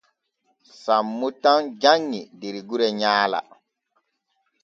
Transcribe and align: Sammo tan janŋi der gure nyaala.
Sammo 0.81 1.27
tan 1.43 1.61
janŋi 1.81 2.21
der 2.39 2.55
gure 2.69 2.87
nyaala. 2.99 3.39